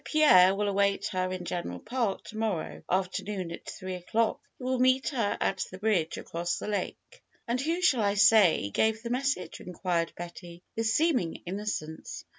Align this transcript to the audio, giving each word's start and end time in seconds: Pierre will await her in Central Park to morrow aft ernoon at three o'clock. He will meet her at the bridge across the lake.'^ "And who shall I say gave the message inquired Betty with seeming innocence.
Pierre 0.03 0.55
will 0.55 0.67
await 0.67 1.05
her 1.09 1.31
in 1.31 1.45
Central 1.45 1.77
Park 1.77 2.23
to 2.23 2.35
morrow 2.39 2.81
aft 2.89 3.19
ernoon 3.23 3.53
at 3.53 3.69
three 3.69 3.93
o'clock. 3.93 4.39
He 4.57 4.63
will 4.63 4.79
meet 4.79 5.09
her 5.09 5.37
at 5.39 5.63
the 5.69 5.77
bridge 5.77 6.17
across 6.17 6.57
the 6.57 6.67
lake.'^ 6.67 7.19
"And 7.47 7.61
who 7.61 7.83
shall 7.83 8.01
I 8.01 8.15
say 8.15 8.71
gave 8.71 9.03
the 9.03 9.11
message 9.11 9.59
inquired 9.59 10.13
Betty 10.15 10.63
with 10.75 10.87
seeming 10.87 11.43
innocence. 11.45 12.25